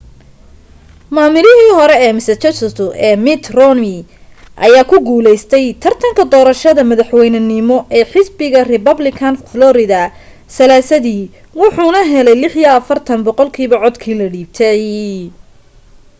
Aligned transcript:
maamulihii 1.15 1.71
hore 1.79 1.95
ee 2.05 2.11
massachusett 2.17 2.77
ee 3.07 3.15
mitt 3.25 3.43
romney 3.57 3.99
ayaa 4.65 4.89
ku 4.91 4.97
guulaystay 5.07 5.65
tartarka 5.83 6.23
doorashada 6.33 6.81
madaxweynenimo 6.91 7.77
ee 7.97 8.05
xisbiga 8.11 8.59
republican 8.73 9.33
florida 9.51 10.01
salaasadii 10.55 11.23
wuxuuna 11.59 12.01
helay 12.11 12.37
46 12.41 13.25
boqolkiiba 13.27 13.81
codkii 13.83 14.17
la 14.19 14.27
dhiibtay 14.33 14.81